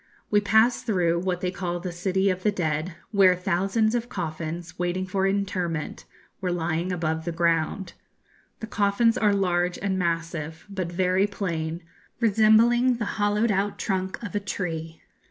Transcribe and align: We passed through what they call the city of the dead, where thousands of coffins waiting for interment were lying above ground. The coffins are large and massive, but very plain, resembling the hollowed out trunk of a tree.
We 0.31 0.41
passed 0.41 0.87
through 0.87 1.19
what 1.19 1.41
they 1.41 1.51
call 1.51 1.79
the 1.79 1.91
city 1.91 2.31
of 2.31 2.41
the 2.41 2.51
dead, 2.51 2.95
where 3.11 3.35
thousands 3.35 3.93
of 3.93 4.09
coffins 4.09 4.79
waiting 4.79 5.05
for 5.05 5.27
interment 5.27 6.05
were 6.41 6.51
lying 6.51 6.91
above 6.91 7.25
ground. 7.35 7.93
The 8.61 8.65
coffins 8.65 9.15
are 9.15 9.31
large 9.35 9.77
and 9.77 9.99
massive, 9.99 10.65
but 10.67 10.91
very 10.91 11.27
plain, 11.27 11.83
resembling 12.19 12.95
the 12.95 13.05
hollowed 13.21 13.51
out 13.51 13.77
trunk 13.77 14.17
of 14.23 14.33
a 14.33 14.39
tree. 14.39 15.03